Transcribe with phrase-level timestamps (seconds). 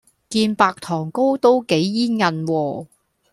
[0.29, 2.87] 件白糖糕都幾煙韌喎